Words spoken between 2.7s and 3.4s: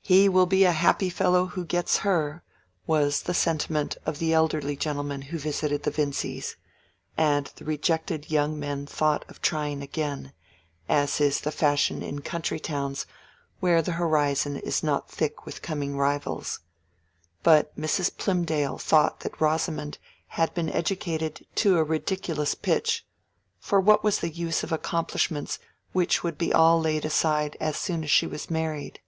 was the